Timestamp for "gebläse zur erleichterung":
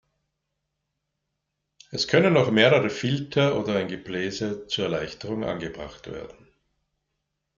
3.87-5.43